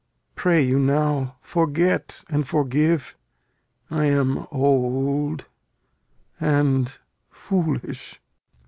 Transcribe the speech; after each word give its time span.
Pray 0.33 0.63
you 0.63 0.79
now, 0.79 1.37
forget 1.41 2.23
and 2.27 2.47
forgive. 2.47 3.15
I 3.91 4.05
am 4.05 4.47
old 4.51 5.47
and 6.39 6.97
foolish. 7.29 8.19